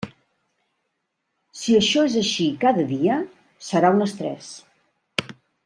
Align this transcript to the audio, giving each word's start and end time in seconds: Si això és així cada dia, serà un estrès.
Si 1.59 1.75
això 1.79 2.05
és 2.09 2.17
així 2.23 2.47
cada 2.65 2.87
dia, 2.95 3.21
serà 3.69 3.93
un 3.99 4.05
estrès. 4.07 4.49